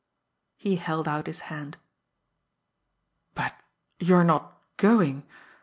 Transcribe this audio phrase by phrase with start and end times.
[0.57, 1.77] He held out his hand.
[3.35, 3.53] "But
[3.99, 5.27] you're not going!